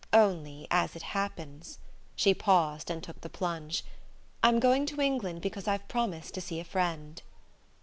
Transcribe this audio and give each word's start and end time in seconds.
Only, 0.13 0.65
as 0.71 0.95
it 0.95 1.03
happens" 1.13 1.77
she 2.15 2.33
paused 2.33 2.89
and 2.89 3.03
took 3.03 3.21
the 3.21 3.29
plunge 3.29 3.83
"I'm 4.41 4.59
going 4.59 4.87
to 4.87 4.99
England 4.99 5.41
because 5.43 5.67
I've 5.67 5.87
promised 5.87 6.33
to 6.33 6.41
see 6.41 6.59
a 6.59 6.63
friend." 6.65 7.21